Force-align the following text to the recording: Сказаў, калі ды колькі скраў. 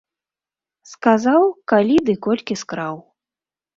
Сказаў, 0.93 1.45
калі 1.73 1.97
ды 2.07 2.13
колькі 2.27 2.61
скраў. 2.65 2.95